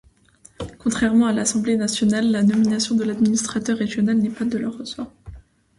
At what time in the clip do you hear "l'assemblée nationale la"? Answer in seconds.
1.31-2.41